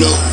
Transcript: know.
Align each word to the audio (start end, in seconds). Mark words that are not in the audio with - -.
know. 0.00 0.29